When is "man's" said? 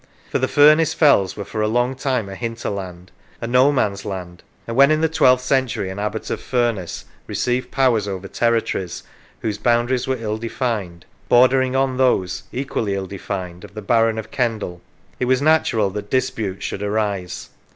3.71-4.03